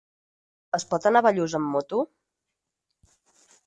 [0.77, 2.03] Es pot anar a Bellús amb moto?